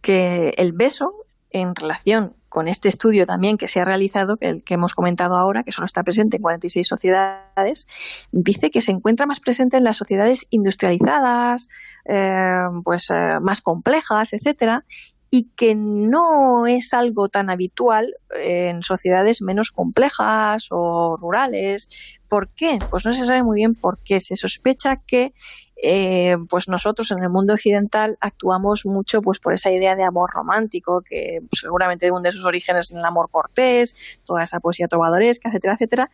que 0.00 0.50
el 0.56 0.72
beso 0.72 1.12
en 1.50 1.74
relación 1.74 2.34
con 2.48 2.66
este 2.66 2.88
estudio 2.88 3.26
también 3.26 3.56
que 3.56 3.68
se 3.68 3.80
ha 3.80 3.84
realizado, 3.84 4.36
que 4.36 4.48
el 4.48 4.64
que 4.64 4.74
hemos 4.74 4.94
comentado 4.94 5.36
ahora, 5.36 5.62
que 5.62 5.72
solo 5.72 5.86
está 5.86 6.02
presente 6.02 6.36
en 6.36 6.42
46 6.42 6.86
sociedades, 6.86 8.26
dice 8.32 8.70
que 8.70 8.80
se 8.80 8.92
encuentra 8.92 9.26
más 9.26 9.40
presente 9.40 9.76
en 9.76 9.84
las 9.84 9.96
sociedades 9.96 10.46
industrializadas, 10.50 11.68
eh, 12.06 12.64
pues 12.84 13.10
eh, 13.10 13.38
más 13.40 13.60
complejas, 13.60 14.32
etcétera, 14.32 14.84
y 15.30 15.50
que 15.56 15.74
no 15.74 16.66
es 16.66 16.94
algo 16.94 17.28
tan 17.28 17.50
habitual 17.50 18.14
en 18.34 18.82
sociedades 18.82 19.42
menos 19.42 19.70
complejas 19.72 20.68
o 20.70 21.16
rurales. 21.18 21.88
¿Por 22.28 22.48
qué? 22.48 22.78
Pues 22.90 23.04
no 23.04 23.12
se 23.12 23.24
sabe 23.26 23.42
muy 23.42 23.56
bien 23.56 23.74
por 23.74 23.98
qué. 23.98 24.20
Se 24.20 24.36
sospecha 24.36 25.02
que 25.06 25.34
eh, 25.80 26.36
pues 26.48 26.68
nosotros 26.68 27.10
en 27.10 27.22
el 27.22 27.28
mundo 27.28 27.54
occidental 27.54 28.16
actuamos 28.20 28.84
mucho 28.84 29.22
pues 29.22 29.38
por 29.38 29.52
esa 29.52 29.70
idea 29.70 29.94
de 29.94 30.02
amor 30.02 30.30
romántico 30.32 31.02
que 31.02 31.40
seguramente 31.52 32.10
hunde 32.10 32.32
sus 32.32 32.44
orígenes 32.44 32.90
en 32.90 32.98
el 32.98 33.04
amor 33.04 33.30
cortés, 33.30 33.94
toda 34.24 34.42
esa 34.42 34.60
poesía 34.60 34.88
trovadoresca, 34.88 35.50
etcétera, 35.50 35.74
etcétera. 35.74 36.10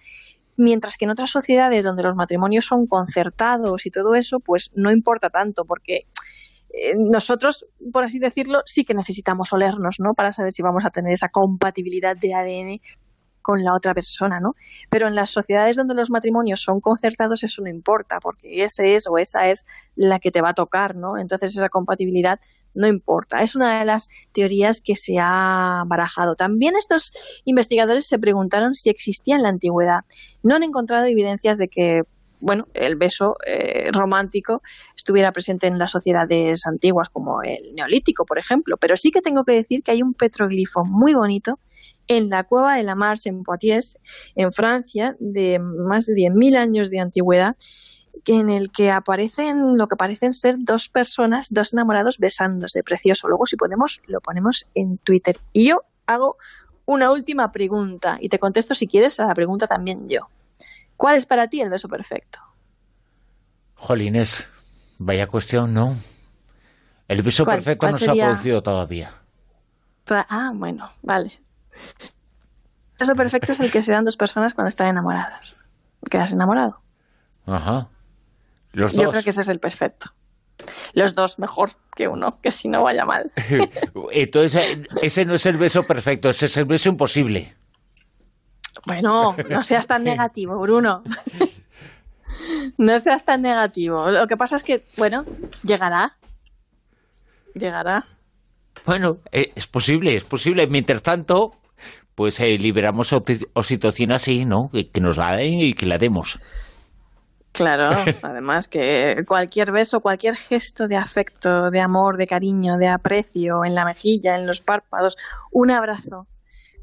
Mientras 0.57 0.97
que 0.97 1.05
en 1.05 1.13
otras 1.13 1.31
sociedades 1.31 1.85
donde 1.85 2.03
los 2.03 2.15
matrimonios 2.15 2.67
son 2.67 2.87
concertados 2.87 3.87
y 3.87 3.91
todo 3.91 4.15
eso, 4.15 4.39
pues 4.39 4.71
no 4.75 4.93
importa 4.93 5.31
tanto 5.31 5.65
porque 5.65 6.07
eh, 6.77 6.95
nosotros, 6.97 7.67
por 7.93 8.05
así 8.05 8.19
decirlo, 8.19 8.61
sí 8.67 8.85
que 8.85 8.95
necesitamos 8.95 9.53
olernos, 9.53 9.97
¿no? 10.01 10.15
Para 10.15 10.33
saber 10.33 10.53
si 10.53 10.63
vamos 10.63 10.85
a 10.85 10.91
tener 10.91 11.13
esa 11.13 11.29
compatibilidad 11.29 12.17
de 12.17 12.35
ADN 12.35 12.81
con 13.45 13.63
la 13.63 13.75
otra 13.75 13.93
persona, 13.93 14.41
¿no? 14.41 14.55
Pero 14.89 15.07
en 15.07 15.15
las 15.15 15.29
sociedades 15.29 15.77
donde 15.77 15.95
los 15.95 16.11
matrimonios 16.11 16.63
son 16.63 16.81
concertados 16.81 17.45
eso 17.45 17.61
no 17.63 17.69
importa, 17.69 18.19
porque 18.19 18.65
ese 18.65 18.95
es 18.95 19.07
o 19.07 19.19
esa 19.19 19.49
es 19.49 19.67
la 19.95 20.19
que 20.19 20.31
te 20.31 20.41
va 20.41 20.51
a 20.51 20.55
tocar, 20.55 20.97
¿no? 20.97 21.19
Entonces 21.19 21.55
esa 21.55 21.69
compatibilidad 21.69 22.41
no 22.73 22.87
importa. 22.87 23.41
Es 23.41 23.55
una 23.55 23.79
de 23.79 23.85
las 23.85 24.09
teorías 24.33 24.81
que 24.81 24.97
se 24.97 25.19
ha 25.21 25.83
barajado. 25.87 26.35
También 26.35 26.75
estos 26.77 27.13
investigadores 27.45 28.07
se 28.07 28.19
preguntaron 28.19 28.75
si 28.75 28.89
existía 28.89 29.37
en 29.37 29.43
la 29.43 29.51
antigüedad. 29.51 30.01
No 30.43 30.55
han 30.55 30.63
encontrado 30.63 31.05
evidencias 31.05 31.59
de 31.59 31.69
que 31.69 32.03
bueno, 32.41 32.69
el 32.75 32.97
beso 32.97 33.37
eh, 33.47 33.91
romántico 33.93 34.63
estuviera 34.97 35.33
presente 35.33 35.67
en 35.67 35.79
las 35.79 35.91
sociedades 35.91 36.67
antiguas 36.67 37.09
como 37.09 37.43
el 37.43 37.75
neolítico, 37.75 38.25
por 38.25 38.39
ejemplo. 38.39 38.77
Pero 38.77 38.97
sí 38.97 39.11
que 39.11 39.23
tengo 39.23 39.45
que 39.45 39.53
decir 39.53 39.83
que 39.83 39.93
hay 39.93 40.03
un 40.03 40.15
petroglifo 40.15 40.85
muy 40.85 41.15
bonito 41.15 41.59
en 42.09 42.29
la 42.29 42.45
cueva 42.45 42.77
de 42.77 42.83
la 42.83 42.95
Marche 42.95 43.31
en 43.31 43.43
Poitiers, 43.43 43.97
en 44.35 44.53
Francia, 44.53 45.17
de 45.21 45.59
más 45.59 46.07
de 46.07 46.15
10.000 46.15 46.57
años 46.57 46.91
de 46.91 47.01
antigüedad, 47.01 47.57
en 48.27 48.49
el 48.49 48.71
que 48.71 48.91
aparecen 48.91 49.77
lo 49.77 49.89
que 49.89 49.97
parecen 49.97 50.33
ser 50.33 50.57
dos 50.59 50.89
personas, 50.89 51.49
dos 51.51 51.73
enamorados 51.73 52.19
besándose, 52.19 52.83
precioso. 52.83 53.29
Luego, 53.29 53.47
si 53.47 53.57
podemos, 53.57 54.01
lo 54.07 54.21
ponemos 54.21 54.67
en 54.75 54.99
Twitter. 54.99 55.37
Y 55.53 55.69
yo 55.69 55.83
hago 56.07 56.37
una 56.87 57.11
última 57.11 57.51
pregunta, 57.51 58.19
y 58.21 58.29
te 58.29 58.39
contesto 58.39 58.75
si 58.75 58.87
quieres 58.87 59.19
a 59.21 59.27
la 59.27 59.35
pregunta 59.35 59.67
también 59.67 60.09
yo. 60.09 60.29
¿Cuál 60.97 61.17
es 61.17 61.27
para 61.27 61.49
ti 61.49 61.61
el 61.61 61.71
beso 61.71 61.89
perfecto? 61.89 62.41
Jolines, 63.75 64.49
vaya 64.99 65.27
cuestión, 65.27 65.75
¿no? 65.75 65.97
El 67.09 67.23
beso 67.23 67.45
perfecto 67.45 67.87
no 67.87 67.99
se 67.99 68.11
ha 68.11 68.15
producido 68.15 68.63
todavía. 68.63 69.13
Ah, 70.09 70.53
bueno, 70.55 70.91
vale. 71.03 71.33
El 72.93 72.99
beso 73.01 73.15
perfecto 73.15 73.53
es 73.53 73.61
el 73.61 73.71
que 73.71 73.83
se 73.83 73.93
dan 73.93 74.05
dos 74.05 74.17
personas 74.17 74.55
cuando 74.55 74.69
están 74.69 74.89
enamoradas. 74.89 75.63
Quedas 76.11 76.33
enamorado. 76.33 76.83
Ajá. 77.47 77.89
Los 78.73 78.93
Yo 78.93 79.11
creo 79.11 79.23
que 79.23 79.31
ese 79.31 79.43
es 79.43 79.49
el 79.49 79.61
perfecto. 79.61 80.13
Los 80.93 81.15
dos 81.15 81.39
mejor 81.39 81.71
que 81.95 82.09
uno, 82.09 82.41
que 82.41 82.51
si 82.51 82.69
no 82.69 82.83
vaya 82.83 83.05
mal. 83.05 83.31
Entonces, 84.13 84.79
ese 85.03 85.25
no 85.25 85.35
es 85.35 85.47
el 85.47 85.57
beso 85.57 85.87
perfecto, 85.87 86.29
ese 86.29 86.47
es 86.47 86.57
el 86.57 86.65
beso 86.65 86.89
imposible. 86.89 87.57
Bueno, 88.87 89.37
no 89.49 89.63
seas 89.63 89.87
tan 89.87 90.05
negativo, 90.05 90.59
Bruno. 90.59 91.03
No 92.79 92.99
seas 92.99 93.25
tan 93.25 93.43
negativo. 93.43 94.11
Lo 94.11 94.27
que 94.27 94.37
pasa 94.37 94.57
es 94.57 94.63
que, 94.63 94.85
bueno, 94.97 95.25
llegará. 95.63 96.17
Llegará. 97.55 98.05
Bueno, 98.85 99.19
eh, 99.33 99.53
es 99.55 99.67
posible, 99.67 100.17
es 100.17 100.25
posible. 100.25 100.67
Mientras 100.67 101.03
tanto, 101.03 101.53
pues 102.15 102.39
eh, 102.41 102.59
liberamos 102.59 103.13
oxitocina 103.13 104.17
así, 104.17 104.45
¿no? 104.45 104.71
Que, 104.71 105.01
nos 105.01 105.17
la 105.17 105.37
den 105.37 105.55
y 105.55 105.75
que 105.75 105.87
la 105.87 105.99
demos. 105.99 106.39
Claro, 107.53 107.97
además 108.23 108.69
que 108.69 109.25
cualquier 109.27 109.71
beso, 109.71 110.01
cualquier 110.01 110.37
gesto 110.37 110.89
de 110.89 110.97
afecto, 110.97 111.71
de 111.71 111.81
amor, 111.81 112.17
de 112.17 112.27
cariño, 112.27 112.77
de 112.77 112.89
aprecio 112.89 113.65
en 113.65 113.75
la 113.75 113.85
mejilla, 113.85 114.37
en 114.37 114.47
los 114.47 114.61
párpados, 114.61 115.17
un 115.53 115.71
abrazo, 115.71 116.27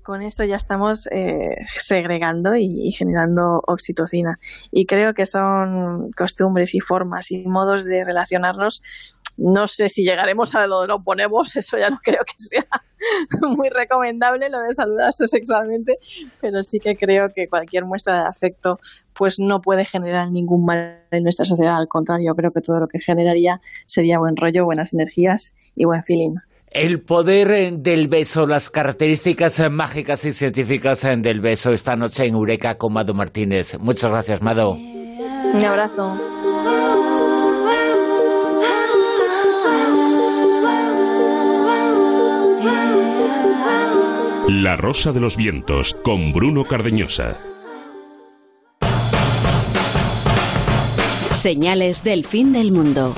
con 0.04 0.22
eso 0.22 0.44
ya 0.44 0.56
estamos 0.56 1.08
eh, 1.12 1.56
segregando 1.70 2.56
y, 2.56 2.92
generando 2.92 3.62
oxitocina. 3.68 4.40
Y 4.72 4.86
creo 4.86 5.14
que 5.14 5.26
son 5.26 6.12
costumbres 6.12 6.76
y 6.76 6.80
formas 6.80 7.32
y 7.32 7.40
modos 7.46 7.86
de 7.86 8.04
relacionarnos. 8.04 8.82
No 9.38 9.68
sé 9.68 9.90
si 9.90 10.04
llegaremos 10.04 10.54
a 10.56 10.68
lo 10.68 10.82
de 10.82 10.88
lo 10.88 11.04
ponemos, 11.04 11.56
eso 11.56 11.78
ya 11.78 11.90
no 11.90 12.00
creo 12.04 12.22
que 12.26 12.34
sea 12.38 12.68
muy 13.42 13.70
recomendable, 13.70 14.50
lo 14.50 14.60
de 14.62 14.74
saludarse 14.74 15.28
sexualmente, 15.28 15.98
pero 16.40 16.62
sí 16.64 16.80
que 16.80 16.96
creo 16.96 17.32
que 17.32 17.48
cualquier 17.48 17.86
muestra 17.86 18.24
de 18.24 18.28
afecto 18.28 18.80
pues 19.14 19.40
no 19.40 19.62
puede 19.62 19.86
generar 19.86 20.30
ningún 20.32 20.66
mal 20.66 21.00
en 21.12 21.24
nuestra 21.24 21.46
sociedad. 21.46 21.78
Al 21.78 21.88
contrario, 21.88 22.36
creo 22.36 22.52
que 22.52 22.62
todo 22.62 22.80
lo 22.80 22.88
que 22.88 23.00
generaría 23.00 23.62
sería 23.86 24.20
buen 24.20 24.36
rollo, 24.36 24.66
buenas 24.66 24.94
energías 24.94 25.54
y 25.76 25.86
buen 25.86 26.04
feeling. 26.04 26.36
El 26.72 27.02
poder 27.02 27.52
eh, 27.52 27.72
del 27.74 28.08
beso, 28.08 28.48
las 28.48 28.70
características 28.70 29.60
eh, 29.60 29.70
mágicas 29.70 30.24
y 30.24 30.32
científicas 30.32 31.04
eh, 31.04 31.18
del 31.18 31.42
beso 31.42 31.72
esta 31.72 31.98
noche 31.98 32.26
en 32.26 32.34
Eureka 32.34 32.78
con 32.78 32.94
Mado 32.94 33.14
Martínez. 33.14 33.78
Muchas 33.78 34.10
gracias, 34.10 34.42
Mado. 34.42 34.72
Un 34.72 35.66
abrazo. 35.66 36.18
La 44.48 44.78
Rosa 44.78 45.12
de 45.12 45.20
los 45.20 45.36
Vientos 45.36 45.98
con 46.04 46.32
Bruno 46.32 46.64
Cardeñosa. 46.64 47.38
Señales 51.34 52.06
del 52.06 52.26
fin 52.26 52.54
del 52.54 52.72
mundo 52.72 53.14